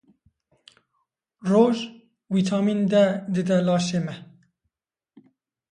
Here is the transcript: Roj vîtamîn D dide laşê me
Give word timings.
Roj 1.49 1.77
vîtamîn 2.33 2.81
D 2.91 2.93
dide 3.33 3.57
laşê 3.67 3.99
me 4.05 4.15